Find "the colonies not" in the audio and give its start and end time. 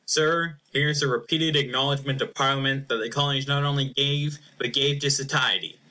2.97-3.63